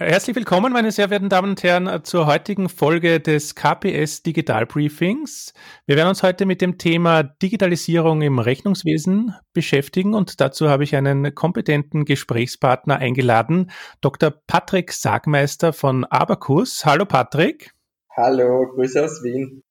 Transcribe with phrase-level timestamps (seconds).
[0.00, 5.52] Herzlich willkommen, meine sehr verehrten Damen und Herren, zur heutigen Folge des KPS Digital Briefings.
[5.86, 10.94] Wir werden uns heute mit dem Thema Digitalisierung im Rechnungswesen beschäftigen und dazu habe ich
[10.94, 14.30] einen kompetenten Gesprächspartner eingeladen, Dr.
[14.30, 16.84] Patrick Sagmeister von Abacus.
[16.84, 17.72] Hallo Patrick.
[18.16, 19.64] Hallo, Grüße aus Wien.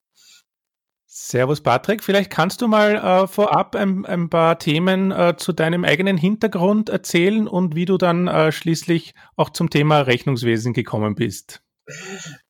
[1.20, 5.84] Servus Patrick, vielleicht kannst du mal äh, vorab ein, ein, paar Themen äh, zu deinem
[5.84, 11.64] eigenen Hintergrund erzählen und wie du dann äh, schließlich auch zum Thema Rechnungswesen gekommen bist.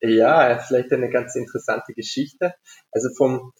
[0.01, 2.55] Ja, vielleicht eine ganz interessante Geschichte.
[2.91, 3.53] Also vom,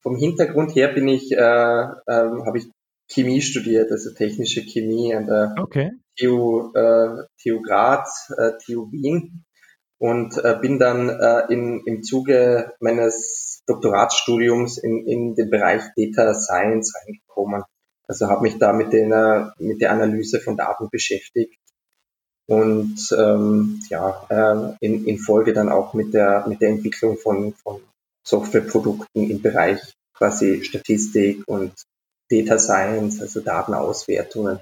[0.00, 2.66] vom Hintergrund her bin ich, äh, ähm, habe ich
[3.10, 5.90] Chemie studiert, also technische Chemie an der okay.
[6.16, 9.44] TU, äh, TU Graz, äh, TU Wien
[10.02, 16.34] und äh, bin dann äh, in, im Zuge meines Doktoratsstudiums in, in den Bereich Data
[16.34, 17.62] Science reingekommen.
[18.08, 19.14] Also habe mich da mit, den,
[19.58, 21.56] mit der Analyse von Daten beschäftigt
[22.48, 27.54] und ähm, ja, äh, in, in Folge dann auch mit der, mit der Entwicklung von,
[27.54, 27.80] von
[28.26, 29.80] Softwareprodukten im Bereich
[30.14, 31.72] quasi Statistik und
[32.28, 34.58] Data Science, also Datenauswertungen.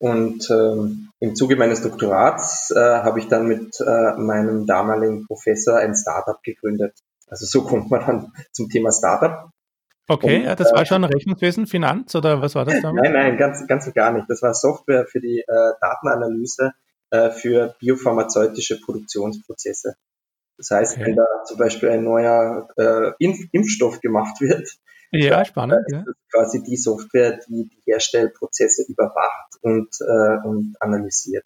[0.00, 5.76] Und ähm, im Zuge meines Doktorats äh, habe ich dann mit äh, meinem damaligen Professor
[5.76, 9.50] ein Startup gegründet, also so kommt man dann zum Thema Startup.
[10.06, 13.08] Okay, und, ja, das war äh, schon Rechnungswesen, Finanz oder was war das damals?
[13.08, 14.26] Nein, nein, ganz, ganz und gar nicht.
[14.28, 16.72] Das war Software für die äh, Datenanalyse
[17.10, 19.94] äh, für biopharmazeutische Produktionsprozesse.
[20.58, 21.06] Das heißt, okay.
[21.06, 24.68] wenn da zum Beispiel ein neuer äh, Impf Impfstoff gemacht wird,
[25.18, 26.00] ja, spannend, ja.
[26.00, 31.44] ist quasi die Software, die die Herstellprozesse überwacht und, äh, und analysiert.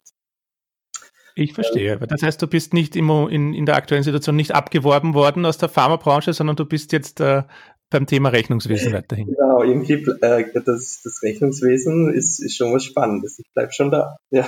[1.35, 1.97] Ich verstehe.
[1.97, 5.57] Das heißt, du bist nicht immer in, in der aktuellen Situation nicht abgeworben worden aus
[5.57, 7.43] der Pharmabranche, sondern du bist jetzt äh,
[7.89, 9.27] beim Thema Rechnungswesen weiterhin.
[9.39, 13.39] Genau, irgendwie äh, das, das Rechnungswesen ist, ist schon was Spannendes.
[13.39, 14.17] Ich bleibe schon da.
[14.31, 14.47] Ja.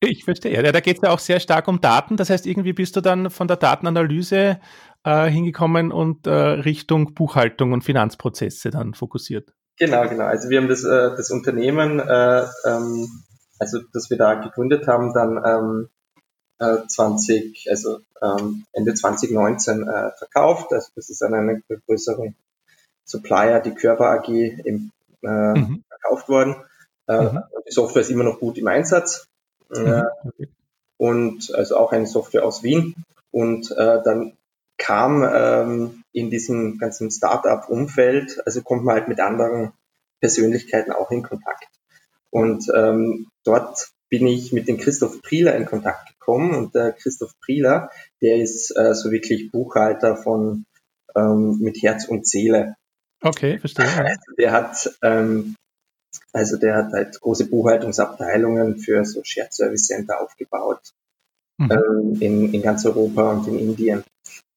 [0.00, 0.54] Ich verstehe.
[0.54, 2.16] Ja, da geht es ja auch sehr stark um Daten.
[2.16, 4.58] Das heißt, irgendwie bist du dann von der Datenanalyse
[5.04, 9.52] äh, hingekommen und äh, Richtung Buchhaltung und Finanzprozesse dann fokussiert.
[9.78, 10.24] Genau, genau.
[10.24, 13.08] Also wir haben das, äh, das Unternehmen, äh, ähm,
[13.58, 15.88] also das wir da gegründet haben, dann ähm,
[16.88, 20.72] 20, äh, also ähm, Ende 2019 äh, verkauft.
[20.72, 22.34] Also das ist an einen größeren
[23.04, 24.92] Supplier, die Körper AG, im,
[25.22, 25.82] mhm.
[25.88, 26.56] verkauft worden.
[27.08, 27.42] Mhm.
[27.66, 29.26] Die Software ist immer noch gut im Einsatz.
[29.70, 29.86] Mhm.
[29.86, 30.46] Äh,
[30.96, 32.94] und also auch eine Software aus Wien.
[33.30, 34.34] Und äh, dann
[34.80, 39.72] kam ähm, in diesem ganzen Startup-Umfeld, also kommt man halt mit anderen
[40.20, 41.68] Persönlichkeiten auch in Kontakt.
[42.30, 47.32] Und ähm, dort bin ich mit dem Christoph Prieler in Kontakt gekommen und der Christoph
[47.40, 47.90] Prieler,
[48.22, 50.64] der ist äh, so wirklich Buchhalter von
[51.14, 52.76] ähm, mit Herz und Seele.
[53.22, 53.86] Okay, verstehe.
[53.86, 55.54] Also der hat ähm,
[56.32, 60.80] also der hat halt große Buchhaltungsabteilungen für so Shared Service Center aufgebaut
[61.58, 61.70] mhm.
[61.70, 64.04] ähm, in, in ganz Europa und in Indien.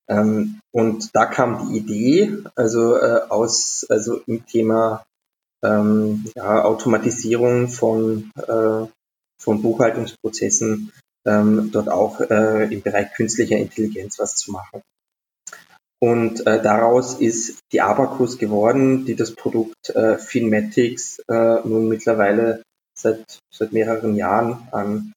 [0.09, 5.05] Ähm, und da kam die Idee, also äh, aus, also im Thema
[5.63, 8.87] ähm, ja, Automatisierung von äh,
[9.43, 10.91] von Buchhaltungsprozessen
[11.25, 14.81] ähm, dort auch äh, im Bereich künstlicher Intelligenz was zu machen.
[16.01, 22.61] Und äh, daraus ist die Abacus geworden, die das Produkt äh, Finmatics äh, nun mittlerweile
[22.97, 25.13] seit, seit mehreren Jahren an,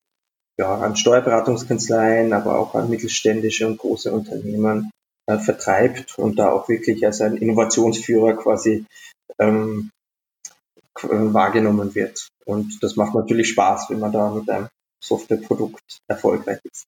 [0.59, 4.91] ja, an Steuerberatungskanzleien, aber auch an mittelständische und große Unternehmen
[5.27, 8.87] äh, vertreibt und da auch wirklich als ein Innovationsführer quasi
[9.39, 9.91] ähm,
[11.03, 12.29] wahrgenommen wird.
[12.45, 14.69] Und das macht natürlich Spaß, wenn man da mit einem
[15.03, 16.87] Softwareprodukt erfolgreich ist.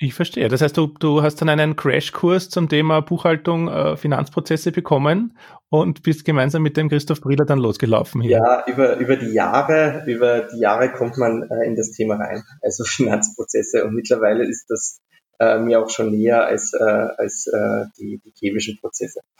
[0.00, 0.48] Ich verstehe.
[0.48, 5.36] Das heißt, du, du hast dann einen Crashkurs zum Thema Buchhaltung, äh, Finanzprozesse bekommen
[5.70, 8.38] und bist gemeinsam mit dem Christoph Briller dann losgelaufen hier.
[8.38, 12.44] Ja, über, über die Jahre, über die Jahre kommt man äh, in das Thema rein,
[12.62, 13.84] also Finanzprozesse.
[13.84, 15.00] Und mittlerweile ist das
[15.40, 19.20] äh, mir auch schon näher als, äh, als äh, die, die chemischen Prozesse.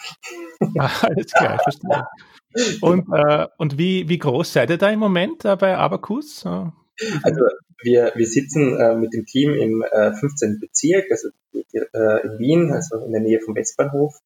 [0.76, 2.78] Ah, alles klar, ich verstehe.
[2.80, 6.44] Und, äh, und wie, wie groß seid ihr da im Moment äh, bei Abacus?
[7.22, 7.42] Also
[7.82, 10.58] wir, wir sitzen äh, mit dem Team im äh, 15.
[10.60, 14.18] Bezirk, also äh, in Wien, also in der Nähe vom Westbahnhof.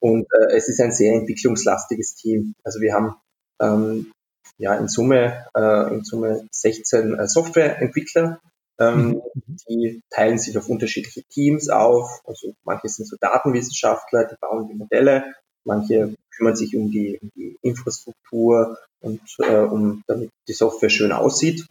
[0.00, 2.54] Und äh, es ist ein sehr entwicklungslastiges Team.
[2.64, 3.16] Also wir haben
[3.60, 4.12] ähm,
[4.58, 8.40] ja in Summe, äh, in Summe 16 äh, Softwareentwickler,
[8.78, 9.56] ähm, mhm.
[9.68, 12.22] die teilen sich auf unterschiedliche Teams auf.
[12.24, 15.34] Also manche sind so Datenwissenschaftler, die bauen die Modelle,
[15.64, 21.12] manche kümmern sich um die, um die Infrastruktur und äh, um damit die Software schön
[21.12, 21.66] aussieht.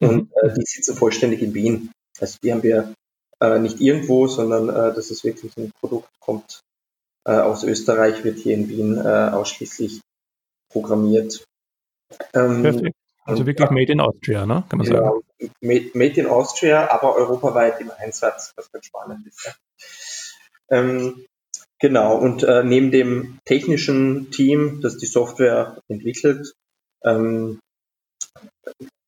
[0.00, 0.30] Und mhm.
[0.42, 1.92] äh, die sitzen vollständig in Wien.
[2.18, 2.94] Also die haben wir
[3.40, 6.60] äh, nicht irgendwo, sondern äh, das ist wirklich ein Produkt, kommt
[7.24, 10.00] äh, aus Österreich, wird hier in Wien äh, ausschließlich
[10.70, 11.44] programmiert.
[12.34, 12.92] Ähm,
[13.24, 14.64] Also wirklich ja, Made in Austria, ne?
[14.68, 15.20] kann man ja, sagen.
[15.60, 19.44] Made in Austria, aber europaweit im Einsatz, was ganz spannend ist.
[19.44, 20.78] Ja.
[20.78, 21.26] Ähm,
[21.78, 26.54] genau, und äh, neben dem technischen Team, das die Software entwickelt,
[27.04, 27.60] ähm,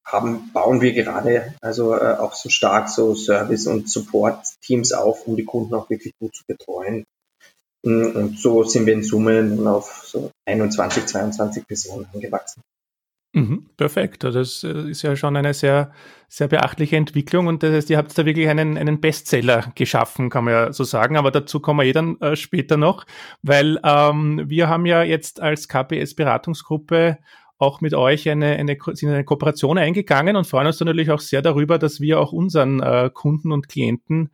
[0.04, 5.36] haben, bauen wir gerade also äh, auch so stark so Service- und Support-Teams auf, um
[5.36, 7.04] die Kunden auch wirklich gut zu betreuen.
[7.84, 12.62] Mm, und so sind wir in Summe auf so 21, 22 Personen angewachsen.
[13.34, 14.26] Mhm, perfekt.
[14.26, 15.90] Also das äh, ist ja schon eine sehr,
[16.28, 20.44] sehr beachtliche Entwicklung und das heißt, ihr habt da wirklich einen, einen Bestseller geschaffen, kann
[20.44, 21.16] man ja so sagen.
[21.16, 23.06] Aber dazu kommen wir eh dann äh, später noch,
[23.42, 27.18] weil ähm, wir haben ja jetzt als KPS-Beratungsgruppe
[27.62, 31.42] auch mit euch eine, eine, sind eine Kooperation eingegangen und freuen uns natürlich auch sehr
[31.42, 34.30] darüber, dass wir auch unseren äh, Kunden und Klienten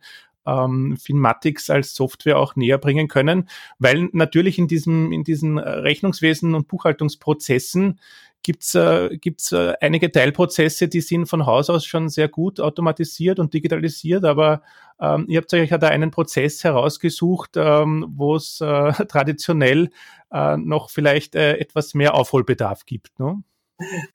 [0.47, 3.47] ähm, Finmatics als Software auch näher bringen können,
[3.77, 7.99] weil natürlich in diesem in diesen Rechnungswesen und Buchhaltungsprozessen
[8.41, 13.53] gibt's äh, äh, einige Teilprozesse, die sind von Haus aus schon sehr gut automatisiert und
[13.53, 14.63] digitalisiert, aber
[15.01, 19.89] ähm, ihr habt euch ja da einen Prozess herausgesucht, ähm, wo es äh, traditionell
[20.31, 23.19] äh, noch vielleicht äh, etwas mehr Aufholbedarf gibt.
[23.19, 23.43] Ne?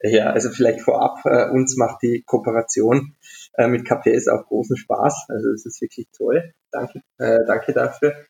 [0.01, 3.15] Ja, also vielleicht vorab, äh, uns macht die Kooperation
[3.53, 5.25] äh, mit KPS auch großen Spaß.
[5.29, 6.53] Also es ist wirklich toll.
[6.71, 8.25] Danke, äh, danke dafür.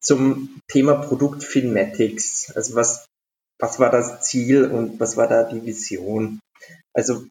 [0.00, 2.52] Zum Thema Produkt Finmatics.
[2.54, 3.06] Also was
[3.58, 6.40] was war das Ziel und was war da die Vision?
[6.94, 7.24] Also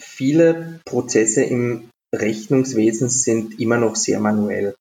[0.00, 1.90] viele Prozesse im
[2.20, 4.76] Rechnungswesen sind immer noch sehr manuell.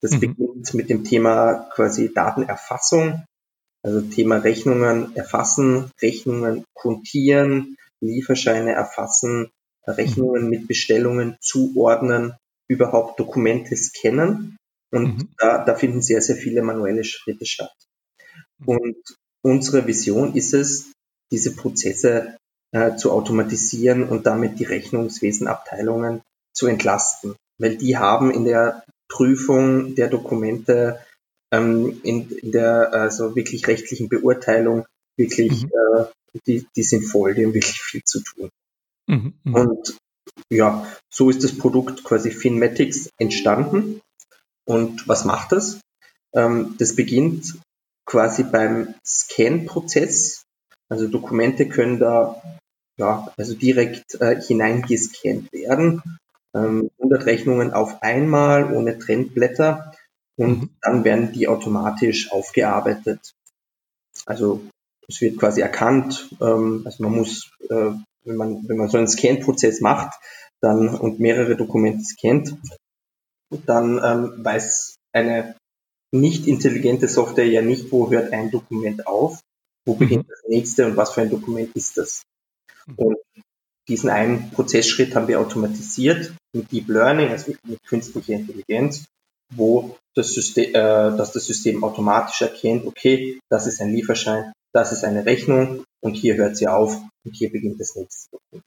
[0.00, 0.20] Das mhm.
[0.20, 3.24] beginnt mit dem Thema quasi Datenerfassung,
[3.82, 9.50] also Thema Rechnungen erfassen, Rechnungen kontieren, Lieferscheine erfassen,
[9.86, 10.50] Rechnungen mhm.
[10.50, 12.34] mit Bestellungen zuordnen,
[12.68, 14.56] überhaupt Dokumente scannen.
[14.90, 15.28] Und mhm.
[15.38, 17.74] da, da finden sehr, sehr viele manuelle Schritte statt.
[18.64, 18.96] Und
[19.44, 20.92] Unsere Vision ist es,
[21.30, 22.38] diese Prozesse
[22.72, 26.22] äh, zu automatisieren und damit die Rechnungswesenabteilungen
[26.54, 30.98] zu entlasten, weil die haben in der Prüfung der Dokumente,
[31.52, 34.86] ähm, in, in, der also wirklich rechtlichen Beurteilung
[35.16, 35.70] wirklich, mhm.
[35.70, 36.04] äh,
[36.46, 38.50] die, die sind voll, die haben wirklich viel zu tun.
[39.06, 39.60] Mhm, mh.
[39.60, 39.98] Und
[40.50, 44.00] ja, so ist das Produkt quasi Finmatics entstanden.
[44.66, 45.80] Und was macht das?
[46.34, 47.60] Ähm, das beginnt
[48.06, 50.44] quasi beim Scan-Prozess.
[50.88, 52.42] Also Dokumente können da
[52.96, 56.02] ja, also direkt äh, hineingescannt werden.
[56.54, 59.92] Ähm, 100 Rechnungen auf einmal ohne Trendblätter
[60.36, 60.70] und mhm.
[60.80, 63.34] dann werden die automatisch aufgearbeitet.
[64.26, 64.60] Also
[65.08, 67.90] es wird quasi erkannt, ähm, also man muss, äh,
[68.24, 70.14] wenn man wenn man so einen Scan-Prozess macht,
[70.60, 72.56] dann und mehrere Dokumente scannt,
[73.66, 75.56] dann ähm, weiß eine
[76.12, 79.40] nicht intelligente Software ja nicht, wo hört ein Dokument auf,
[79.84, 79.98] wo mhm.
[79.98, 82.22] beginnt das nächste und was für ein Dokument ist das.
[82.86, 82.94] Mhm.
[82.96, 83.16] Und
[83.88, 89.04] diesen einen Prozessschritt haben wir automatisiert mit Deep Learning, also mit künstlicher Intelligenz,
[89.52, 94.92] wo das System, äh, dass das System automatisch erkennt, okay, das ist ein Lieferschein, das
[94.92, 98.64] ist eine Rechnung und hier hört sie auf und hier beginnt das nächste Dokument.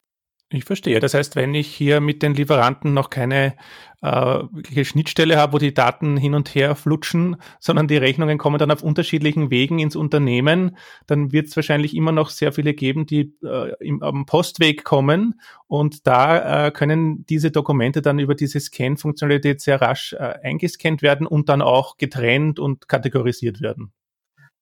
[0.49, 1.01] Ich verstehe.
[1.01, 3.55] Das heißt, wenn ich hier mit den Lieferanten noch keine
[4.01, 8.71] äh, Schnittstelle habe, wo die Daten hin und her flutschen, sondern die Rechnungen kommen dann
[8.71, 13.35] auf unterschiedlichen Wegen ins Unternehmen, dann wird es wahrscheinlich immer noch sehr viele geben, die
[13.43, 19.59] äh, im, am Postweg kommen und da äh, können diese Dokumente dann über diese Scan-Funktionalität
[19.59, 23.91] sehr rasch äh, eingescannt werden und dann auch getrennt und kategorisiert werden.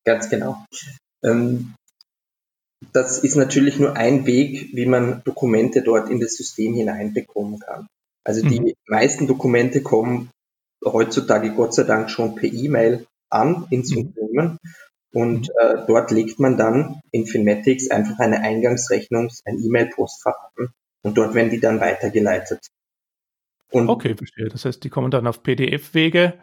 [0.03, 0.65] Ganz genau.
[1.23, 1.75] Ähm,
[2.93, 7.87] das ist natürlich nur ein Weg, wie man Dokumente dort in das System hineinbekommen kann.
[8.23, 8.73] Also die mhm.
[8.87, 10.29] meisten Dokumente kommen
[10.83, 14.07] heutzutage Gott sei Dank schon per E-Mail an ins mhm.
[14.07, 14.57] Unternehmen
[15.13, 20.69] und äh, dort legt man dann in Finmatics einfach eine Eingangsrechnung, ein E-Mail-Postfach an
[21.03, 22.67] und dort werden die dann weitergeleitet.
[23.71, 24.49] Und okay, verstehe.
[24.49, 26.33] Das heißt, die kommen dann auf PDF-Wege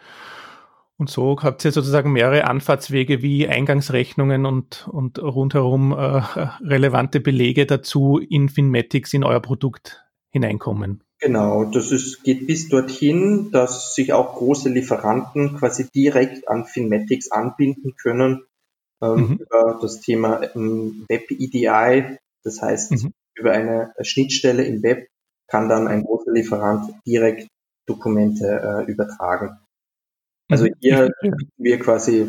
[1.02, 6.22] und so habt ihr sozusagen mehrere Anfahrtswege wie Eingangsrechnungen und, und rundherum äh,
[6.62, 11.02] relevante Belege dazu in Finmatics in euer Produkt hineinkommen.
[11.18, 17.32] Genau, das ist, geht bis dorthin, dass sich auch große Lieferanten quasi direkt an Finmatics
[17.32, 18.44] anbinden können
[19.02, 19.38] ähm, mhm.
[19.40, 22.16] über das Thema ähm, Web EDI.
[22.44, 23.12] Das heißt, mhm.
[23.34, 25.08] über eine Schnittstelle im Web
[25.48, 27.48] kann dann ein großer Lieferant direkt
[27.88, 29.58] Dokumente äh, übertragen.
[30.48, 30.74] Also mhm.
[30.80, 32.26] hier bieten wir quasi,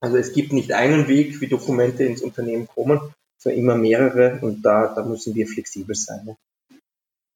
[0.00, 3.00] also es gibt nicht einen Weg, wie Dokumente ins Unternehmen kommen,
[3.38, 6.24] sondern immer mehrere und da, da müssen wir flexibel sein.
[6.24, 6.36] Ne?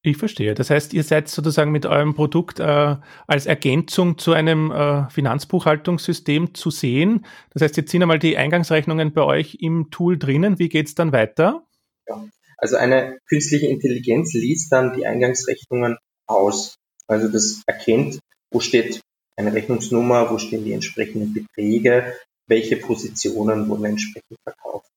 [0.03, 0.55] Ich verstehe.
[0.55, 6.55] Das heißt, ihr seid sozusagen mit eurem Produkt äh, als Ergänzung zu einem äh, Finanzbuchhaltungssystem
[6.55, 7.27] zu sehen.
[7.53, 10.59] Das heißt, jetzt sind einmal die Eingangsrechnungen bei euch im Tool drinnen.
[10.59, 11.67] Wie geht es dann weiter?
[12.09, 12.25] Ja.
[12.57, 16.77] Also eine künstliche Intelligenz liest dann die Eingangsrechnungen aus.
[17.07, 18.21] Also das erkennt,
[18.51, 19.01] wo steht
[19.37, 24.91] eine Rechnungsnummer, wo stehen die entsprechenden Beträge, welche Positionen wurden entsprechend verkauft.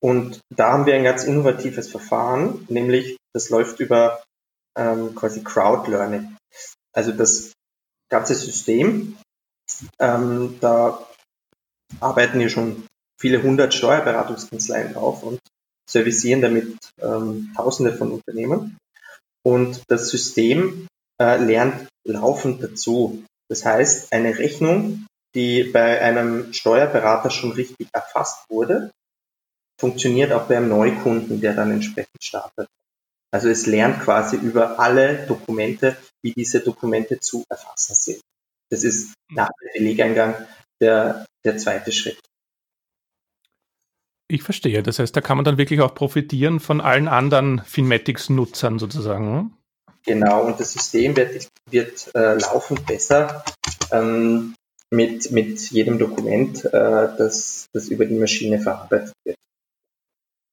[0.00, 4.22] Und da haben wir ein ganz innovatives Verfahren, nämlich das läuft über
[4.76, 6.36] ähm, quasi Crowd Learning.
[6.92, 7.52] Also das
[8.10, 9.16] ganze System,
[9.98, 11.06] ähm, da
[12.00, 12.84] arbeiten hier schon
[13.18, 15.38] viele hundert Steuerberatungskanzleien drauf und
[15.88, 18.76] servicieren damit ähm, Tausende von Unternehmen.
[19.44, 20.88] Und das System
[21.20, 23.24] äh, lernt laufend dazu.
[23.48, 28.90] Das heißt, eine Rechnung, die bei einem Steuerberater schon richtig erfasst wurde,
[29.80, 32.68] funktioniert auch bei einem Neukunden, der dann entsprechend startet.
[33.32, 38.20] Also es lernt quasi über alle Dokumente, wie diese Dokumente zu erfassen sind.
[38.70, 40.46] Das ist nach dem Belegeingang
[40.80, 42.18] der, der zweite Schritt.
[44.28, 44.82] Ich verstehe.
[44.82, 49.56] Das heißt, da kann man dann wirklich auch profitieren von allen anderen Finmatics-Nutzern sozusagen.
[50.04, 53.44] Genau, und das System wird, wird äh, laufend besser
[53.92, 54.54] ähm,
[54.90, 59.36] mit, mit jedem Dokument, äh, das, das über die Maschine verarbeitet wird.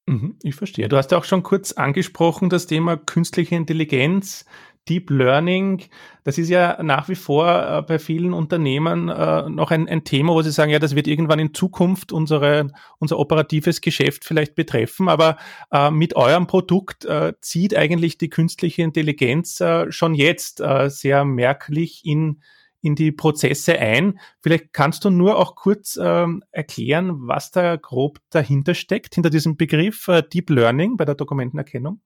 [0.10, 0.90] Mhm, ich verstehe.
[0.90, 4.46] Du hast ja auch schon kurz angesprochen, das Thema künstliche Intelligenz.
[4.88, 5.84] Deep Learning,
[6.24, 10.34] das ist ja nach wie vor äh, bei vielen Unternehmen äh, noch ein, ein, Thema,
[10.34, 15.10] wo sie sagen, ja, das wird irgendwann in Zukunft unsere, unser operatives Geschäft vielleicht betreffen,
[15.10, 15.38] aber
[15.72, 17.08] äh, mit eurem Produkt
[17.42, 22.42] zieht eigentlich die künstliche Intelligenz schon jetzt sehr merklich in
[22.82, 24.20] in die Prozesse ein.
[24.42, 29.58] Vielleicht kannst du nur auch kurz ähm, erklären, was da grob dahinter steckt, hinter diesem
[29.58, 32.02] Begriff äh, Deep Learning bei der Dokumentenerkennung.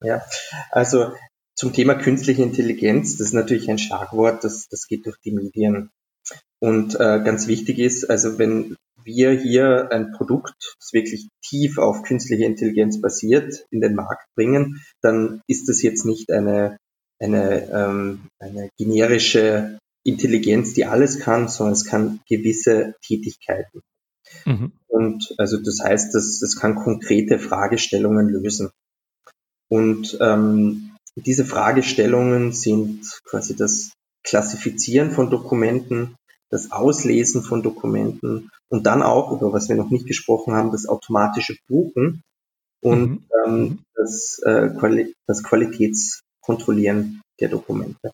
[0.00, 0.22] Ja,
[0.70, 1.12] also
[1.58, 5.90] zum Thema künstliche Intelligenz, das ist natürlich ein Schlagwort, das, das geht durch die Medien.
[6.60, 12.04] Und äh, ganz wichtig ist, also wenn wir hier ein Produkt, das wirklich tief auf
[12.04, 16.76] künstliche Intelligenz basiert, in den Markt bringen, dann ist das jetzt nicht eine,
[17.18, 23.80] eine, ähm, eine generische Intelligenz, die alles kann, sondern es kann gewisse Tätigkeiten.
[24.44, 24.72] Mhm.
[24.86, 28.70] Und also das heißt, das, das kann konkrete Fragestellungen lösen.
[29.68, 30.94] Und ähm,
[31.26, 33.92] diese Fragestellungen sind quasi das
[34.24, 36.16] Klassifizieren von Dokumenten,
[36.50, 40.86] das Auslesen von Dokumenten und dann auch, über was wir noch nicht gesprochen haben, das
[40.86, 42.22] automatische Buchen
[42.82, 43.24] und mhm.
[43.46, 48.12] ähm, das, äh, Quali das Qualitätskontrollieren der Dokumente.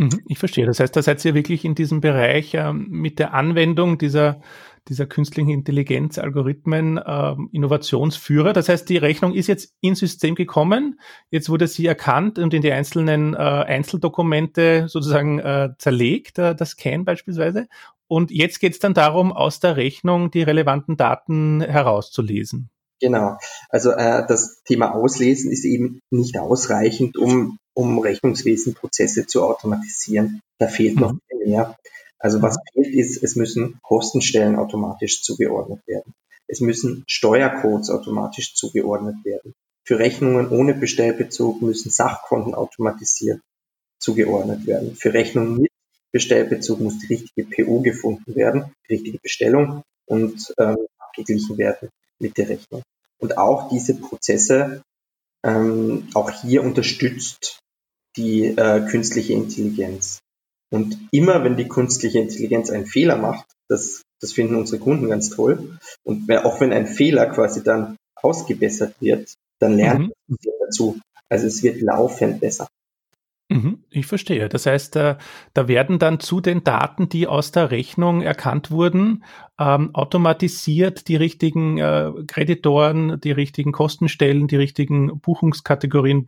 [0.00, 0.64] Mhm, ich verstehe.
[0.64, 4.40] Das heißt, da seid ihr wirklich in diesem Bereich äh, mit der Anwendung dieser,
[4.88, 8.54] dieser künstlichen Intelligenz-Algorithmen äh, Innovationsführer.
[8.54, 10.98] Das heißt, die Rechnung ist jetzt ins System gekommen,
[11.30, 16.70] jetzt wurde sie erkannt und in die einzelnen äh, Einzeldokumente sozusagen äh, zerlegt, äh, das
[16.70, 17.68] Scan beispielsweise.
[18.08, 22.70] Und jetzt geht es dann darum, aus der Rechnung die relevanten Daten herauszulesen.
[23.00, 23.36] Genau.
[23.68, 30.40] Also äh, das Thema Auslesen ist eben nicht ausreichend, um um Rechnungswesenprozesse zu automatisieren.
[30.58, 31.20] Da fehlt noch mhm.
[31.28, 31.76] viel mehr.
[32.18, 36.14] Also was fehlt ist, es müssen Kostenstellen automatisch zugeordnet werden.
[36.46, 39.54] Es müssen Steuercodes automatisch zugeordnet werden.
[39.84, 43.40] Für Rechnungen ohne Bestellbezug müssen Sachkonten automatisiert
[43.98, 44.96] zugeordnet werden.
[44.96, 45.70] Für Rechnungen mit
[46.12, 52.36] Bestellbezug muss die richtige PO gefunden werden, die richtige Bestellung und ähm, abgeglichen werden mit
[52.36, 52.82] der Rechnung.
[53.18, 54.82] Und auch diese Prozesse
[55.44, 57.59] ähm, auch hier unterstützt
[58.16, 60.20] die äh, künstliche Intelligenz.
[60.72, 65.30] Und immer wenn die künstliche Intelligenz einen Fehler macht, das, das finden unsere Kunden ganz
[65.30, 65.78] toll.
[66.04, 70.36] Und auch wenn ein Fehler quasi dann ausgebessert wird, dann lernt mhm.
[70.60, 71.00] dazu.
[71.28, 72.68] Also es wird laufend besser.
[73.50, 74.48] Mhm, ich verstehe.
[74.48, 75.18] Das heißt, da,
[75.54, 79.24] da werden dann zu den Daten, die aus der Rechnung erkannt wurden,
[79.58, 86.24] ähm, automatisiert die richtigen äh, Kreditoren, die richtigen Kostenstellen, die richtigen Buchungskategorien,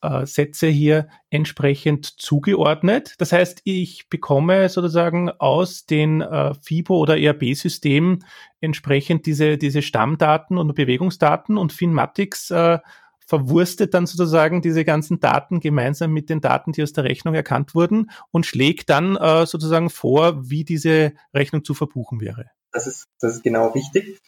[0.00, 3.14] Buchungssätze hier entsprechend zugeordnet.
[3.18, 8.24] Das heißt, ich bekomme sozusagen aus den äh, FIBO oder ERB-Systemen
[8.60, 12.78] entsprechend diese, diese Stammdaten und Bewegungsdaten und Finmatics äh,
[13.26, 17.74] verwurstet dann sozusagen diese ganzen Daten gemeinsam mit den Daten, die aus der Rechnung erkannt
[17.74, 22.46] wurden und schlägt dann äh, sozusagen vor, wie diese Rechnung zu verbuchen wäre.
[22.72, 24.18] Das ist, das ist genau richtig.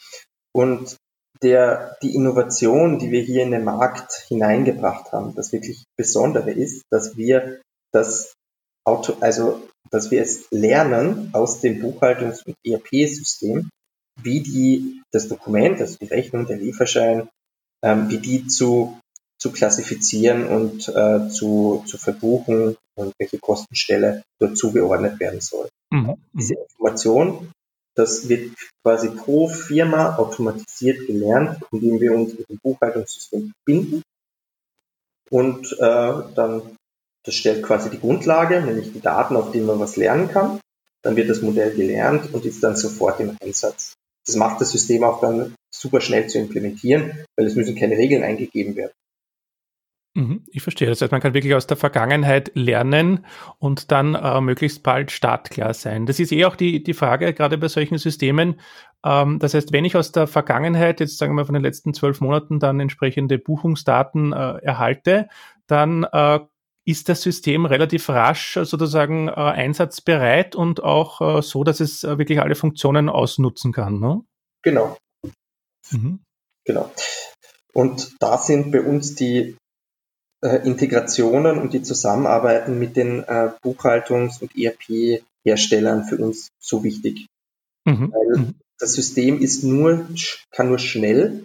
[0.52, 0.96] Und
[1.42, 6.84] der, die Innovation, die wir hier in den Markt hineingebracht haben, das wirklich Besondere ist,
[6.90, 7.60] dass wir
[7.92, 8.34] das
[8.84, 13.70] Auto, also, dass wir es lernen aus dem Buchhaltungs- und ERP-System,
[14.22, 17.28] wie die, das Dokument, also die Rechnung, der Lieferschein,
[17.82, 18.98] ähm, wie die zu,
[19.38, 25.68] zu klassifizieren und äh, zu, zu verbuchen und welche Kostenstelle dort zugeordnet werden soll.
[25.90, 26.16] Mhm.
[26.34, 27.50] Diese Information
[27.94, 34.02] Das wird quasi pro Firma automatisiert gelernt, indem wir uns mit dem Buchhaltungssystem verbinden.
[35.30, 36.76] Und äh, dann,
[37.24, 40.60] das stellt quasi die Grundlage, nämlich die Daten, auf denen man was lernen kann.
[41.02, 43.94] Dann wird das Modell gelernt und ist dann sofort im Einsatz.
[44.26, 48.22] Das macht das System auch dann super schnell zu implementieren, weil es müssen keine Regeln
[48.22, 48.92] eingegeben werden.
[50.14, 50.88] Mhm, ich verstehe.
[50.88, 53.24] Das heißt, man kann wirklich aus der Vergangenheit lernen
[53.58, 56.06] und dann äh, möglichst bald startklar sein.
[56.06, 58.60] Das ist eh auch die, die Frage, gerade bei solchen Systemen.
[59.04, 62.20] Ähm, das heißt, wenn ich aus der Vergangenheit, jetzt sagen wir von den letzten zwölf
[62.20, 65.28] Monaten, dann entsprechende Buchungsdaten äh, erhalte,
[65.68, 66.40] dann äh,
[66.84, 72.18] ist das System relativ rasch sozusagen äh, einsatzbereit und auch äh, so, dass es äh,
[72.18, 74.00] wirklich alle Funktionen ausnutzen kann.
[74.00, 74.22] Ne?
[74.62, 74.96] Genau.
[75.92, 76.24] Mhm.
[76.64, 76.90] Genau.
[77.72, 79.56] Und da sind bei uns die
[80.48, 87.26] Integrationen und die Zusammenarbeiten mit den äh, Buchhaltungs- und ERP-Herstellern für uns so wichtig.
[87.84, 88.12] Mhm.
[88.12, 88.54] Weil mhm.
[88.78, 90.06] das System ist nur,
[90.50, 91.44] kann nur schnell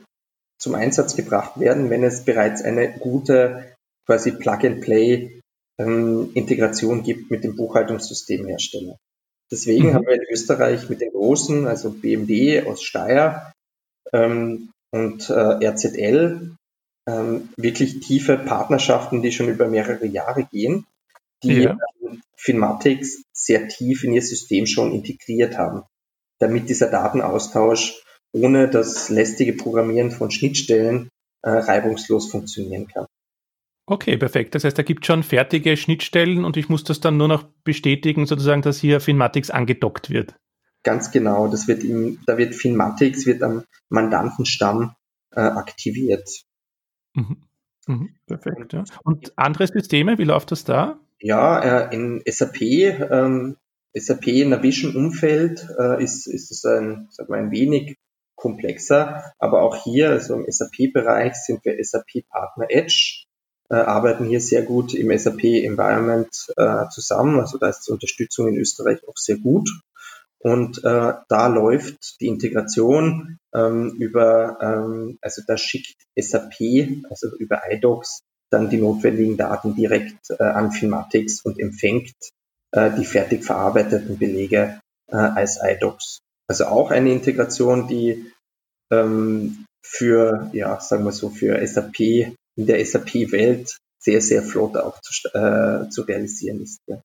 [0.59, 3.73] zum Einsatz gebracht werden, wenn es bereits eine gute
[4.05, 5.41] quasi Plug-and-Play
[5.77, 6.31] ähm,
[7.03, 8.97] gibt mit dem Buchhaltungssystemhersteller.
[9.51, 9.93] Deswegen mhm.
[9.93, 13.51] haben wir in Österreich mit den großen, also BMD aus Steyr
[14.13, 16.55] ähm, und äh, RZL
[17.07, 20.85] ähm, wirklich tiefe Partnerschaften, die schon über mehrere Jahre gehen,
[21.43, 21.77] die ja.
[22.01, 25.83] ähm, Finmatics sehr tief in ihr System schon integriert haben,
[26.39, 31.09] damit dieser Datenaustausch ohne das lästige Programmieren von Schnittstellen
[31.41, 33.05] äh, reibungslos funktionieren kann.
[33.87, 34.55] Okay, perfekt.
[34.55, 38.25] Das heißt, da gibt schon fertige Schnittstellen und ich muss das dann nur noch bestätigen,
[38.25, 40.35] sozusagen, dass hier Finmatics angedockt wird.
[40.83, 41.47] Ganz genau.
[41.47, 44.95] Das wird im, da wird Finmatics wird am Mandantenstamm
[45.35, 46.27] äh, aktiviert.
[47.15, 47.37] Mhm.
[47.87, 48.15] Mhm.
[48.27, 48.73] Perfekt.
[48.73, 48.83] Ja.
[49.03, 50.99] Und andere Systeme, wie läuft das da?
[51.19, 53.57] Ja, äh, in SAP, ähm,
[53.93, 57.97] SAP Navision-Umfeld äh, ist, ist es ein, sag mal, ein wenig
[58.35, 63.23] komplexer, aber auch hier, also im SAP-Bereich, sind wir SAP-Partner Edge,
[63.69, 68.57] äh, arbeiten hier sehr gut im SAP-Environment äh, zusammen, also da ist die Unterstützung in
[68.57, 69.69] Österreich auch sehr gut.
[70.45, 76.53] Und äh, da läuft die Integration ähm, über, ähm, also da schickt SAP,
[77.09, 78.19] also über iDocs,
[78.51, 82.13] dann die notwendigen Daten direkt äh, an Filmatics und empfängt
[82.73, 86.19] äh, die fertig verarbeiteten Belege äh, als iDocs.
[86.47, 88.31] Also auch eine Integration, die
[88.91, 95.01] ähm, für, ja, sagen wir so, für SAP in der SAP-Welt sehr, sehr flott auch
[95.01, 96.81] zu, äh, zu realisieren ist.
[96.85, 97.01] Ja.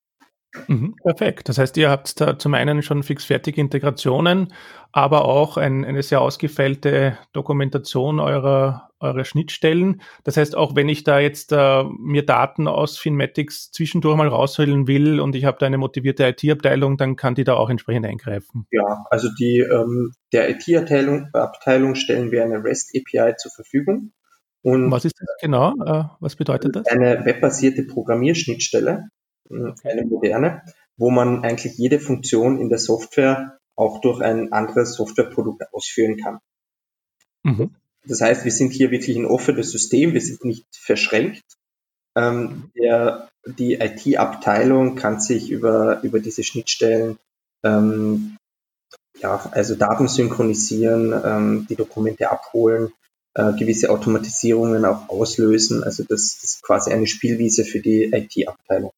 [0.66, 1.48] Mhm, perfekt.
[1.48, 4.52] Das heißt, ihr habt da zum einen schon fixfertige Integrationen,
[4.92, 10.02] aber auch ein, eine sehr ausgefeilte Dokumentation eurer, eurer Schnittstellen.
[10.24, 14.88] Das heißt, auch wenn ich da jetzt äh, mir Daten aus Finmatics zwischendurch mal rausholen
[14.88, 18.66] will und ich habe da eine motivierte IT-Abteilung, dann kann die da auch entsprechend eingreifen.
[18.72, 24.12] Ja, also die ähm, der IT-Abteilung Abteilung stellen wir eine REST-API zur Verfügung.
[24.62, 25.72] Und was ist das genau?
[25.84, 26.86] Äh, was bedeutet das?
[26.86, 29.04] Eine webbasierte Programmierschnittstelle,
[29.50, 30.62] eine moderne,
[30.96, 36.38] wo man eigentlich jede Funktion in der Software auch durch ein anderes Softwareprodukt ausführen kann.
[37.42, 37.74] Mhm.
[38.04, 41.44] Das heißt, wir sind hier wirklich ein offenes System, wir sind nicht verschränkt.
[42.16, 47.18] Ähm, der, die IT-Abteilung kann sich über, über diese Schnittstellen
[47.62, 48.36] ähm,
[49.20, 52.92] ja, also Daten synchronisieren, ähm, die Dokumente abholen,
[53.34, 55.84] äh, gewisse Automatisierungen auch auslösen.
[55.84, 58.92] Also das, das ist quasi eine Spielwiese für die IT-Abteilung.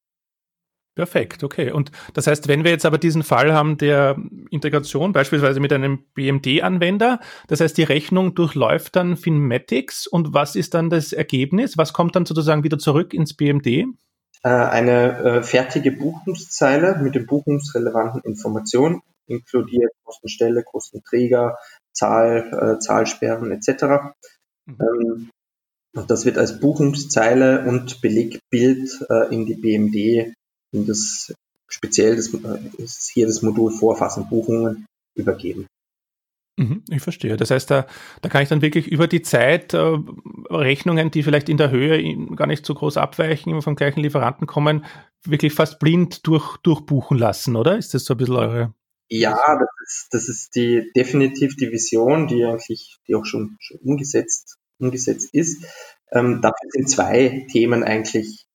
[0.94, 1.70] Perfekt, okay.
[1.70, 4.16] Und das heißt, wenn wir jetzt aber diesen Fall haben der
[4.50, 10.74] Integration, beispielsweise mit einem BMD-Anwender, das heißt, die Rechnung durchläuft dann Finmatics und was ist
[10.74, 11.78] dann das Ergebnis?
[11.78, 13.66] Was kommt dann sozusagen wieder zurück ins BMD?
[13.66, 21.56] Äh, eine äh, fertige Buchungszeile mit den buchungsrelevanten Informationen, inkludiert Kostenstelle, Kostenträger,
[21.92, 24.12] Zahl, äh, Zahlsperren etc.
[24.66, 24.76] Mhm.
[24.78, 25.30] Ähm,
[25.94, 30.34] und das wird als Buchungszeile und Belegbild äh, in die BMD
[30.72, 31.32] und das
[31.68, 32.28] speziell das,
[32.78, 35.66] ist hier das Modul Vorfassen Buchungen übergeben.
[36.58, 37.36] Mhm, ich verstehe.
[37.36, 37.86] Das heißt, da,
[38.20, 39.96] da kann ich dann wirklich über die Zeit äh,
[40.50, 44.46] Rechnungen, die vielleicht in der Höhe gar nicht so groß abweichen, immer vom gleichen Lieferanten
[44.46, 44.84] kommen,
[45.24, 47.78] wirklich fast blind durch, durchbuchen lassen, oder?
[47.78, 48.74] Ist das so ein bisschen eure?
[49.08, 53.78] Ja, das ist, das ist die definitiv die Vision, die eigentlich, die auch schon, schon
[53.78, 55.64] umgesetzt, umgesetzt ist.
[56.10, 58.46] Ähm, dafür sind zwei Themen eigentlich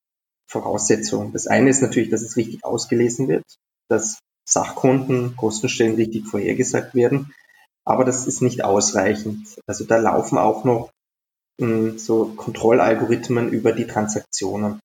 [0.47, 1.33] Voraussetzung.
[1.33, 3.43] Das eine ist natürlich, dass es richtig ausgelesen wird,
[3.89, 7.33] dass Sachkunden, Kostenstellen richtig vorhergesagt werden.
[7.86, 9.60] Aber das ist nicht ausreichend.
[9.67, 10.89] Also da laufen auch noch
[11.60, 14.79] mh, hm, so Kontrollalgorithmen über die Transaktionen.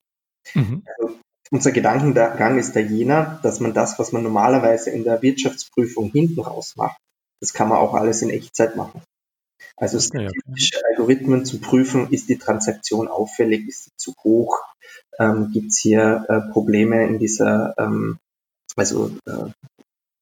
[0.54, 0.82] Mhm.
[0.86, 1.16] Also
[1.50, 6.40] unser Gedankengang ist da jener, dass man das, was man normalerweise in der Wirtschaftsprüfung hinten
[6.40, 6.96] raus macht,
[7.40, 9.02] das kann man auch alles in Echtzeit machen.
[9.76, 14.60] Also statistische Algorithmen zu prüfen, ist die Transaktion auffällig, ist sie zu hoch,
[15.18, 18.18] ähm, gibt es hier äh, Probleme in dieser, ähm,
[18.76, 19.50] also äh,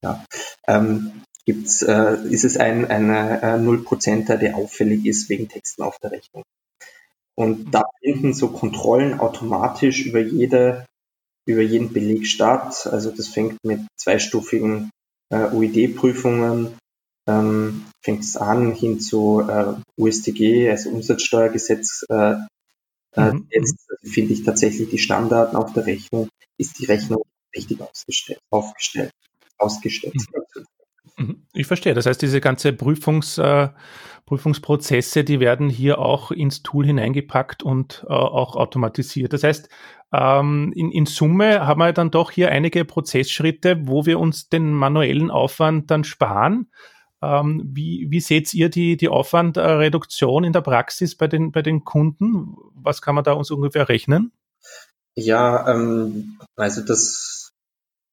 [0.03, 0.25] ja,
[0.67, 5.99] ähm, gibt's, äh, ist es ein eine äh, Nullprozenter, der auffällig ist wegen Texten auf
[5.99, 6.45] der Rechnung.
[7.35, 10.87] Und da finden so Kontrollen automatisch über jede
[11.47, 12.87] über jeden Beleg statt.
[12.87, 14.91] Also das fängt mit zweistufigen
[15.31, 16.77] äh, UID-Prüfungen,
[17.29, 22.05] ähm, fängt es an hin zu äh, USTG, also Umsatzsteuergesetz.
[22.09, 22.37] Äh,
[23.17, 23.47] mhm.
[23.51, 27.23] Jetzt finde ich tatsächlich die Standarten auf der Rechnung, ist die Rechnung
[27.55, 29.13] richtig ausgestellt, aufgestellt,
[29.59, 30.15] ausgestellt.
[30.15, 30.65] Mhm.
[31.21, 31.43] Mhm.
[31.53, 31.95] Ich verstehe.
[31.95, 33.69] Das heißt, diese ganze Prüfungs, äh,
[34.27, 39.33] Prüfungsprozesse, die werden hier auch ins Tool hineingepackt und äh, auch automatisiert.
[39.33, 39.69] Das heißt,
[40.13, 44.73] ähm, in, in Summe haben wir dann doch hier einige Prozessschritte, wo wir uns den
[44.73, 46.71] manuellen Aufwand dann sparen.
[47.23, 51.85] Ähm, wie, wie seht ihr die, die Aufwandreduktion in der Praxis bei den, bei den
[51.85, 52.57] Kunden?
[52.75, 54.33] Was kann man da uns ungefähr rechnen?
[55.15, 57.53] Ja, ähm, also das,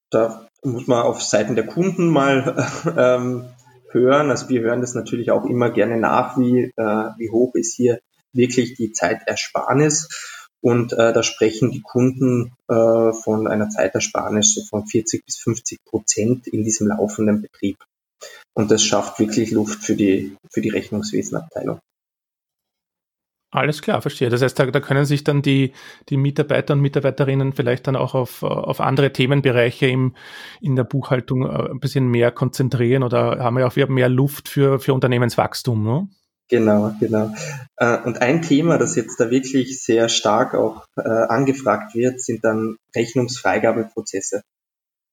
[0.09, 2.67] da muss man auf Seiten der Kunden mal
[2.97, 3.45] ähm,
[3.91, 4.29] hören.
[4.29, 7.99] Also wir hören das natürlich auch immer gerne nach, wie, äh, wie hoch ist hier
[8.33, 10.09] wirklich die Zeitersparnis.
[10.59, 16.47] Und äh, da sprechen die Kunden äh, von einer Zeitersparnis von 40 bis 50 Prozent
[16.47, 17.77] in diesem laufenden Betrieb.
[18.57, 21.79] Und das schafft wirklich Luft für die, für die Rechnungswesenabteilung.
[23.51, 24.29] Alles klar, verstehe.
[24.29, 25.73] Das heißt, da, da, können sich dann die,
[26.09, 30.15] die Mitarbeiter und Mitarbeiterinnen vielleicht dann auch auf, auf andere Themenbereiche im,
[30.59, 34.79] in der Buchhaltung äh, ein bisschen mehr konzentrieren oder haben ja auch mehr Luft für,
[34.79, 35.83] für Unternehmenswachstum.
[35.83, 36.09] Ne?
[36.49, 37.35] Genau, genau.
[37.75, 42.43] Äh, und ein Thema, das jetzt da wirklich sehr stark auch äh, angefragt wird, sind
[42.43, 44.41] dann Rechnungsfreigabeprozesse.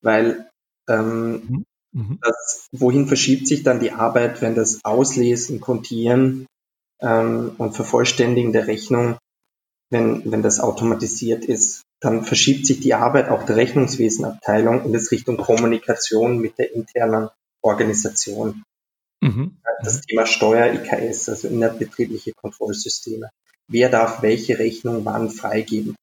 [0.01, 0.49] Weil
[0.89, 1.65] ähm, mhm.
[1.95, 2.19] Mhm.
[2.21, 6.47] das, wohin verschiebt sich dann die Arbeit, wenn das Auslesen, Kontieren
[7.01, 9.17] ähm, und Vervollständigen der Rechnung,
[9.91, 15.11] wenn, wenn das automatisiert ist, dann verschiebt sich die Arbeit auch der Rechnungswesenabteilung in das
[15.11, 17.31] Richtung Kommunikation mit der internen
[17.63, 18.63] Organisation.
[19.23, 19.57] Mhm.
[19.83, 23.31] Das Thema Steuer, IKS, also innerbetriebliche Kontrollsysteme.
[23.69, 25.97] Wer darf welche Rechnung wann freigeben?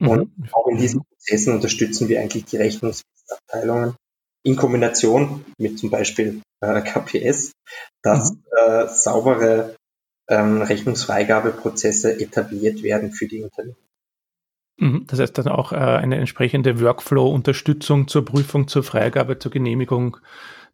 [0.00, 0.08] Mhm.
[0.08, 3.94] Und auch in diesen Prozessen unterstützen wir eigentlich die Rechnungswesenabteilungen
[4.42, 7.52] in Kombination mit zum Beispiel äh, KPS,
[8.02, 8.42] dass mhm.
[8.56, 9.76] äh, saubere
[10.28, 13.76] ähm, Rechnungsfreigabeprozesse etabliert werden für die Unternehmen.
[14.78, 15.04] Mhm.
[15.06, 20.16] Das heißt dann auch äh, eine entsprechende Workflow-Unterstützung zur Prüfung, zur Freigabe, zur Genehmigung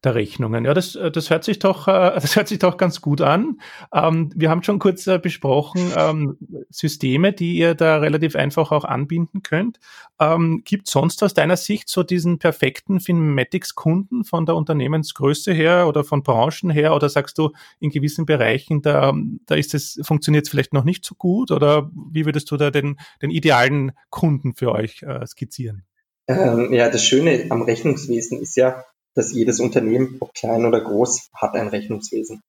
[0.05, 0.65] der Rechnungen.
[0.65, 3.61] Ja, das, äh, das hört sich doch, äh, das hört sich doch ganz gut an.
[3.93, 6.37] Ähm, wir haben schon kurz äh, besprochen, ähm,
[6.71, 9.79] Systeme, die ihr da relativ einfach auch anbinden könnt.
[10.21, 16.05] Ähm, gibt sonst aus deiner Sicht so diesen perfekten Finmatics-Kunden von der Unternehmensgröße her oder
[16.05, 16.95] von Branchen her?
[16.95, 19.13] Oder sagst du, in gewissen Bereichen, da,
[19.47, 21.51] da ist es, funktioniert es vielleicht noch nicht so gut?
[21.51, 25.85] Oder wie würdest du da den, den idealen Kunden für euch skizzieren?
[26.29, 28.85] Ähm, ja, das Schöne am Rechnungswesen ist ja,
[29.17, 32.41] dass jedes Unternehmen, ob klein oder groß, hat ein Rechnungswesen.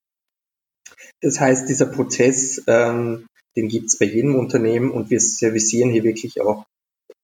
[1.21, 3.25] Das heißt, dieser Prozess, ähm,
[3.56, 6.65] den gibt es bei jedem Unternehmen und wir servicieren hier wirklich auch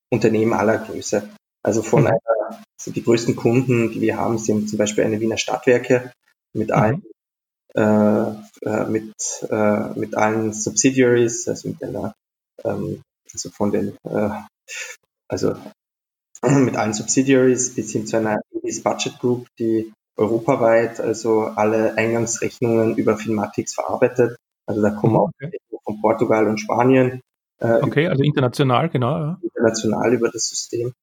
[0.09, 1.29] Unternehmen aller Größe.
[1.61, 2.07] Also von mhm.
[2.07, 6.11] einer, also die größten Kunden, die wir haben, sind zum Beispiel eine Wiener Stadtwerke
[6.53, 6.73] mit mhm.
[6.73, 7.03] allen
[7.75, 8.31] äh,
[8.65, 9.13] äh, mit,
[9.49, 12.13] äh, mit allen Subsidiaries, also mit einer,
[12.63, 13.01] ähm,
[13.31, 14.29] also von den, äh,
[15.27, 15.55] also
[16.43, 22.95] mit allen Subsidiaries bis hin zu einer EBIS Budget Group, die europaweit also alle Eingangsrechnungen
[22.97, 24.37] über Filmatics verarbeitet.
[24.65, 25.57] Also da kommen auch okay.
[25.83, 27.21] von Portugal und Spanien.
[27.59, 29.17] Äh, okay, also international, genau.
[29.17, 29.39] Ja.
[29.41, 30.93] International über das System.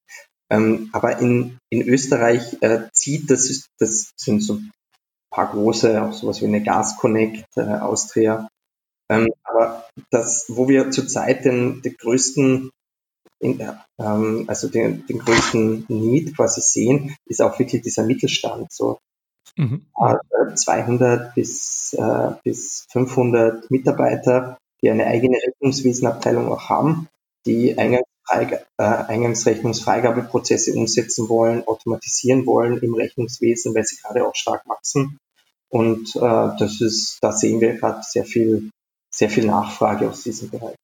[0.51, 4.71] Ähm, aber in, in Österreich äh, zieht das, das sind so ein
[5.31, 8.49] paar große, auch sowas wie eine Gas Connect, äh, Austria.
[9.09, 12.71] Ähm, aber das, wo wir zurzeit den, den größten
[13.41, 13.61] in,
[13.99, 18.73] ähm, also den, den größten Need quasi sehen, ist auch wirklich dieser Mittelstand.
[18.73, 18.99] So
[19.57, 19.87] mhm.
[19.99, 27.09] äh, 200 bis, äh, bis 500 Mitarbeiter, die eine eigene Rechnungswesenabteilung auch haben,
[27.47, 34.69] die Eingangsfreig äh, Eingangsrechnungsfreigabeprozesse umsetzen wollen, automatisieren wollen im Rechnungswesen, weil sie gerade auch stark
[34.69, 35.19] wachsen.
[35.71, 36.21] Und äh,
[36.59, 38.71] das ist, da sehen wir gerade sehr viel,
[39.11, 40.77] sehr viel Nachfrage aus diesem Bereich.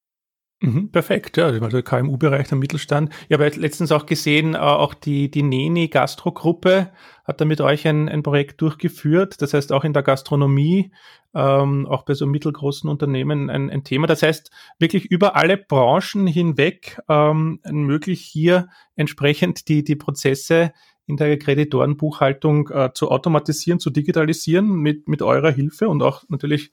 [0.61, 3.13] Mhm, perfekt, ja, also KMU-Bereich, der Mittelstand.
[3.29, 6.91] Ich habe letztens auch gesehen, äh, auch die, die Neni Gastro-Gruppe
[7.25, 9.43] hat da mit euch ein, ein Projekt durchgeführt.
[9.43, 10.93] Das heißt, auch in der Gastronomie,
[11.35, 14.07] ähm, auch bei so mittelgroßen Unternehmen ein, ein Thema.
[14.07, 20.73] Das heißt, wirklich über alle Branchen hinweg ähm, möglich hier entsprechend die, die Prozesse
[21.07, 26.73] in der Kreditorenbuchhaltung äh, zu automatisieren, zu digitalisieren mit, mit eurer Hilfe und auch natürlich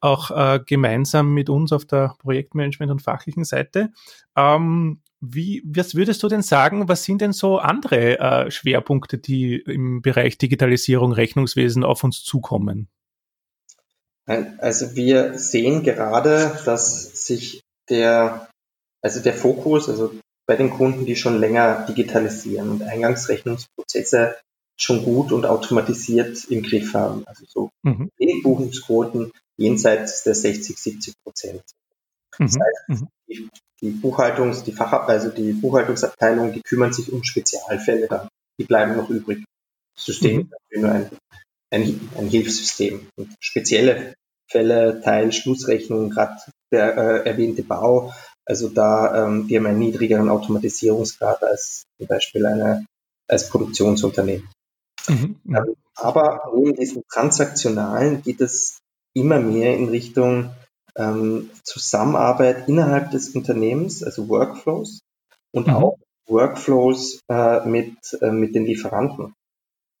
[0.00, 3.90] auch äh, gemeinsam mit uns auf der Projektmanagement und fachlichen Seite.
[4.36, 9.56] Ähm, wie, was würdest du denn sagen, was sind denn so andere äh, Schwerpunkte, die
[9.56, 12.88] im Bereich Digitalisierung, Rechnungswesen auf uns zukommen?
[14.26, 18.48] Also wir sehen gerade, dass sich der,
[19.02, 20.12] also der Fokus, also
[20.50, 24.34] bei den Kunden, die schon länger digitalisieren und Eingangsrechnungsprozesse
[24.76, 27.22] schon gut und automatisiert im Griff haben.
[27.24, 28.10] Also so mhm.
[28.42, 31.62] Buchungsquoten jenseits der 60, 70 Prozent.
[32.36, 32.62] Das mhm.
[32.62, 33.08] heißt, mhm.
[33.28, 33.48] die,
[33.80, 38.26] die Buchhaltungs-, die Fach, also die Buchhaltungsabteilung, die kümmern sich um Spezialfälle dann.
[38.58, 39.44] Die bleiben noch übrig.
[39.94, 40.52] Das System mhm.
[40.70, 41.10] ist nur ein,
[41.70, 43.06] ein, ein Hilfssystem.
[43.14, 44.14] Und spezielle
[44.48, 46.40] Fälle, Teil, Schlussrechnung, gerade
[46.72, 48.12] der äh, erwähnte Bau,
[48.50, 52.84] also da, ähm, die haben einen niedrigeren Automatisierungsgrad als zum Beispiel eine,
[53.28, 54.50] als Produktionsunternehmen.
[55.06, 55.40] Mhm.
[55.46, 58.80] Ähm, aber neben diesen transaktionalen geht es
[59.14, 60.50] immer mehr in Richtung
[60.96, 64.98] ähm, Zusammenarbeit innerhalb des Unternehmens, also Workflows
[65.52, 65.74] und mhm.
[65.74, 69.32] auch Workflows äh, mit, äh, mit den Lieferanten.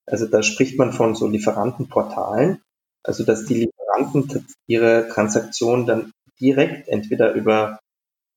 [0.06, 2.60] Also da spricht man von so Lieferantenportalen,
[3.04, 7.78] also dass die Lieferanten ihre Transaktionen dann direkt entweder über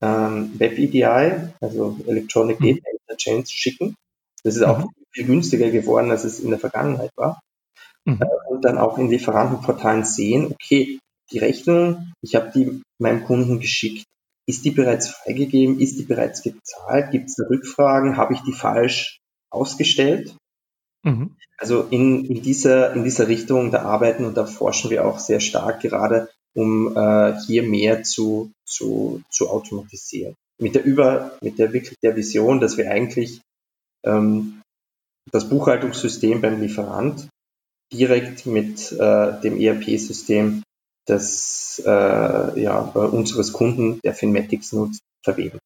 [0.04, 2.76] ähm, Web-EDI, also Electronic mhm.
[2.76, 3.96] Data Interchange, schicken.
[4.44, 4.90] Das ist auch mhm.
[5.12, 7.40] viel günstiger geworden, als es in der Vergangenheit war.
[8.06, 8.20] Mhm.
[8.22, 11.00] Äh, und dann auch in Lieferantenportalen sehen, okay,
[11.32, 14.06] die Rechnung, ich habe die meinem Kunden geschickt.
[14.46, 15.80] Ist die bereits freigegeben?
[15.80, 17.12] Ist die bereits gezahlt?
[17.12, 18.18] Gibt es Rückfragen?
[18.18, 20.36] Habe ich die falsch ausgestellt?
[21.04, 21.38] Mhm.
[21.58, 25.40] Also in, in, dieser, in dieser Richtung, da arbeiten und da forschen wir auch sehr
[25.40, 30.36] stark gerade um äh, hier mehr zu, zu, zu automatisieren.
[30.60, 33.42] Mit der über, mit der wirklich der Vision, dass wir eigentlich
[34.06, 34.62] ähm,
[35.32, 37.28] das Buchhaltungssystem beim Lieferant
[37.92, 40.64] direkt mit äh, dem ERP-System
[41.08, 45.60] des äh, ja, unseres Kunden, der Finmatics nutzt, verweben.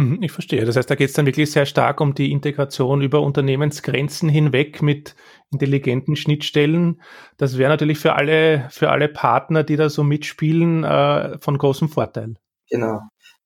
[0.00, 0.64] Mhm, ich verstehe.
[0.64, 4.80] Das heißt, da geht es dann wirklich sehr stark um die Integration über Unternehmensgrenzen hinweg
[4.80, 5.14] mit
[5.52, 7.02] intelligenten Schnittstellen.
[7.36, 11.90] Das wäre natürlich für alle, für alle Partner, die da so mitspielen, äh, von großem
[11.90, 12.36] Vorteil.
[12.70, 13.00] Genau.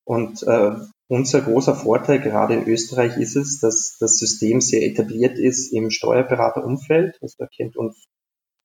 [0.05, 0.77] Und äh,
[1.09, 5.90] unser großer Vorteil gerade in Österreich ist es, dass das System sehr etabliert ist im
[5.90, 7.17] Steuerberaterumfeld.
[7.21, 8.07] Das kennt uns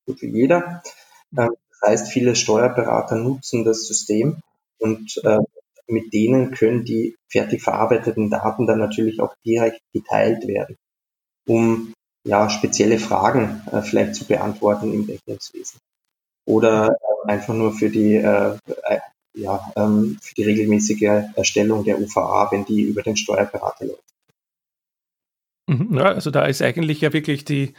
[0.05, 0.83] gut wie jeder.
[1.35, 1.49] Ähm,
[1.81, 4.41] das heißt, viele Steuerberater nutzen das System
[4.77, 5.39] und äh,
[5.89, 10.75] mit denen können die fertig verarbeiteten Daten dann natürlich auch direkt geteilt werden,
[11.47, 11.93] um
[12.25, 15.79] ja spezielle Fragen äh, vielleicht zu beantworten im Rechnungswesen
[16.45, 16.89] oder
[17.25, 18.99] äh, einfach nur für die äh, äh
[19.35, 24.03] ja, ähm, für die regelmäßige Erstellung der UVA, wenn die über den Steuerberater läuft.
[25.67, 27.73] Mhm, ja, also da ist eigentlich ja wirklich die,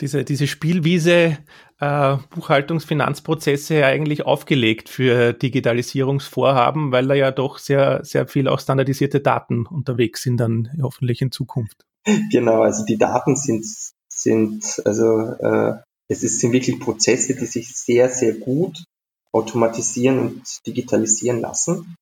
[0.00, 1.38] diese, diese Spielwiese
[1.80, 9.20] äh, Buchhaltungsfinanzprozesse eigentlich aufgelegt für Digitalisierungsvorhaben, weil da ja doch sehr, sehr viel auch standardisierte
[9.20, 11.84] Daten unterwegs sind dann hoffentlich in Zukunft.
[12.30, 13.64] Genau, also die Daten sind,
[14.08, 15.74] sind also äh,
[16.08, 18.84] es ist, sind wirklich Prozesse, die sich sehr, sehr gut
[19.32, 21.96] automatisieren und digitalisieren lassen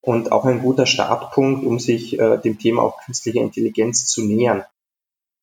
[0.00, 4.64] und auch ein guter Startpunkt, um sich äh, dem Thema auch künstliche Intelligenz zu nähern.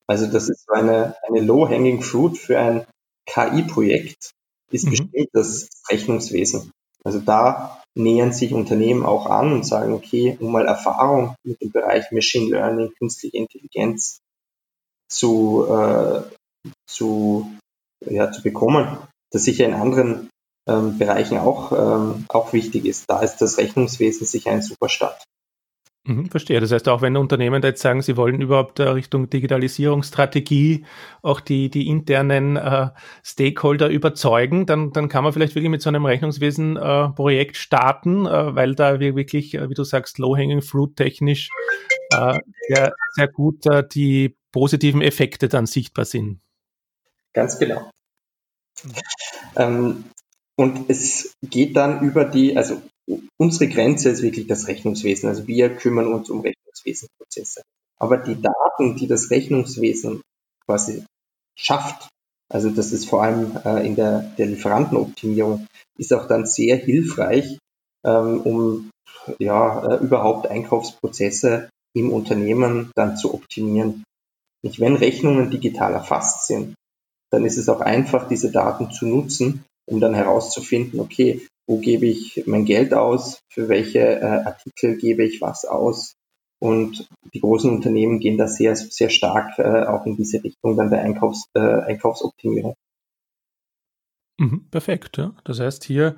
[0.08, 2.86] Also das ist eine, eine low-hanging fruit für ein
[3.26, 4.32] KI-Projekt,
[4.70, 4.90] ist mhm.
[4.90, 6.70] bestimmt das Rechnungswesen.
[7.04, 11.72] Also da nähern sich Unternehmen auch an und sagen, okay, um mal Erfahrung mit dem
[11.72, 14.20] Bereich Machine Learning, künstliche Intelligenz
[15.08, 16.22] zu, äh,
[16.86, 17.50] zu,
[18.04, 18.98] ja, zu bekommen,
[19.30, 20.30] das sicher in anderen
[20.68, 23.08] ähm, Bereichen auch, ähm, auch wichtig ist.
[23.08, 25.24] Da ist das Rechnungswesen sicher ein super Start.
[26.06, 26.60] Mhm, verstehe.
[26.60, 30.84] Das heißt, auch wenn Unternehmen jetzt sagen, sie wollen überhaupt äh, Richtung Digitalisierungsstrategie
[31.20, 32.90] auch die, die internen äh,
[33.24, 38.54] Stakeholder überzeugen, dann, dann kann man vielleicht wirklich mit so einem Rechnungswesen-Projekt äh, starten, äh,
[38.54, 41.50] weil da wir wirklich, äh, wie du sagst, low-hanging fruit technisch
[42.12, 42.38] äh,
[42.68, 46.40] sehr, sehr gut die positiven Effekte dann sichtbar sind.
[47.32, 47.90] Ganz genau.
[48.84, 48.92] Mhm.
[49.56, 50.04] Ähm,
[50.56, 52.80] und es geht dann über die, also
[53.38, 55.28] unsere Grenze ist wirklich das Rechnungswesen.
[55.28, 57.62] Also wir kümmern uns um Rechnungswesenprozesse.
[57.98, 60.20] Aber die Daten, die das Rechnungswesen
[60.66, 61.04] quasi
[61.56, 62.08] schafft,
[62.48, 65.66] also das ist vor allem äh, in der, der Lieferantenoptimierung,
[65.98, 67.58] ist auch dann sehr hilfreich,
[68.04, 68.90] ähm, um
[69.38, 74.04] ja, äh, überhaupt Einkaufsprozesse im Unternehmen dann zu optimieren.
[74.62, 76.74] Nicht, wenn Rechnungen digital erfasst sind,
[77.30, 82.06] dann ist es auch einfach, diese Daten zu nutzen, um dann herauszufinden, okay, wo gebe
[82.06, 86.14] ich mein Geld aus, für welche äh, Artikel gebe ich was aus.
[86.58, 90.90] Und die großen Unternehmen gehen da sehr, sehr stark äh, auch in diese Richtung dann
[90.90, 92.74] der Einkaufs, äh, Einkaufsoptimierung.
[94.38, 95.16] Mhm, perfekt.
[95.18, 95.34] Ja.
[95.44, 96.16] Das heißt, hier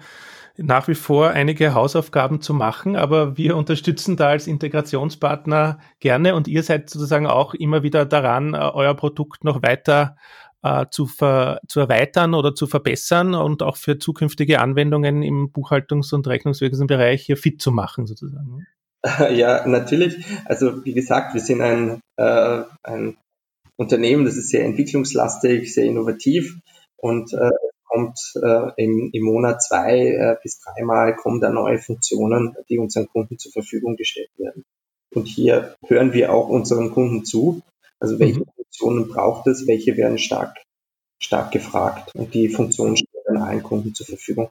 [0.57, 6.49] nach wie vor einige Hausaufgaben zu machen, aber wir unterstützen da als Integrationspartner gerne und
[6.49, 10.17] ihr seid sozusagen auch immer wieder daran, äh, euer Produkt noch weiter
[10.63, 16.15] äh, zu, ver, zu erweitern oder zu verbessern und auch für zukünftige Anwendungen im Buchhaltungs-
[16.15, 18.67] und Rechnungswesenbereich hier fit zu machen sozusagen.
[19.31, 20.17] Ja, natürlich.
[20.45, 23.17] Also wie gesagt, wir sind ein, äh, ein
[23.77, 26.59] Unternehmen, das ist sehr entwicklungslastig, sehr innovativ
[26.97, 27.51] und äh,
[27.85, 33.07] kommt äh, im, im Monat zwei äh, bis dreimal kommen da neue Funktionen, die unseren
[33.09, 34.65] Kunden zur Verfügung gestellt werden.
[35.15, 37.63] Und hier hören wir auch unseren Kunden zu.
[38.01, 38.47] Also welche mhm.
[38.55, 40.57] Funktionen braucht es, welche werden stark,
[41.21, 44.51] stark gefragt und die Funktionen stehen dann allen Kunden zur Verfügung.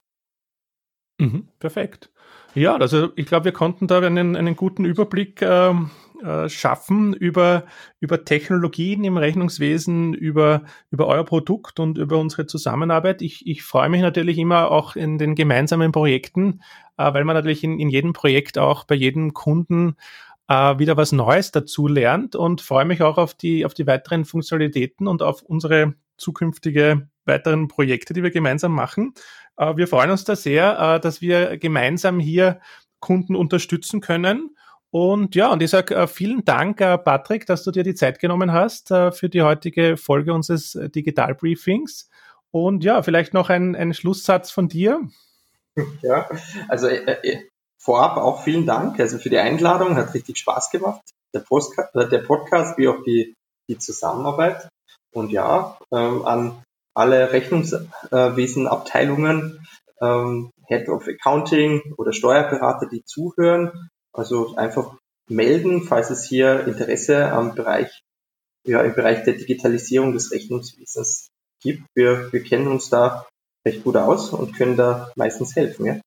[1.19, 2.11] Mhm, perfekt.
[2.53, 5.91] Ja, also ich glaube, wir konnten da einen, einen guten Überblick ähm,
[6.23, 7.65] äh, schaffen über,
[7.99, 13.21] über Technologien im Rechnungswesen, über, über euer Produkt und über unsere Zusammenarbeit.
[13.21, 16.61] Ich, ich freue mich natürlich immer auch in den gemeinsamen Projekten,
[16.97, 19.95] äh, weil man natürlich in, in jedem Projekt auch bei jedem Kunden
[20.47, 24.25] äh, wieder was Neues dazu lernt und freue mich auch auf die, auf die weiteren
[24.25, 29.13] Funktionalitäten und auf unsere zukünftige weiteren Projekte, die wir gemeinsam machen.
[29.57, 32.59] Äh, wir freuen uns da sehr, äh, dass wir gemeinsam hier
[32.99, 34.55] Kunden unterstützen können
[34.89, 38.19] und ja, und ich sage äh, vielen Dank, äh, Patrick, dass du dir die Zeit
[38.19, 42.09] genommen hast äh, für die heutige Folge unseres Digital Briefings.
[42.51, 45.01] Und ja, vielleicht noch ein, ein Schlusssatz von dir.
[46.01, 46.27] Ja,
[46.69, 46.87] also
[47.87, 50.99] vorab auch vielen Dank also für die Einladung, hat richtig Spaß gemacht.
[51.33, 53.33] Der, Postka der Podcast wie auch die,
[53.69, 54.67] die Zusammenarbeit.
[55.13, 56.61] Und ja, ähm, an
[56.93, 59.65] alle Rechnungswesenabteilungen,
[60.01, 64.97] ähm, Head of Accounting oder Steuerberater, die zuhören, also einfach
[65.29, 68.01] melden, falls es hier Interesse am Bereich,
[68.65, 71.29] ja, im Bereich der Digitalisierung des Rechnungswesens
[71.61, 71.85] gibt.
[71.95, 73.25] Wir, wir kennen uns da
[73.65, 76.01] recht gut aus und können da meistens helfen, ja.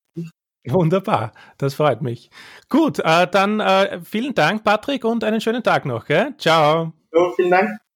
[0.69, 2.31] Wunderbar, das freut mich.
[2.69, 6.07] Gut, äh, dann äh, vielen Dank, Patrick, und einen schönen Tag noch.
[6.07, 6.35] Gell?
[6.39, 6.93] Ciao.
[7.11, 7.90] So, vielen Dank.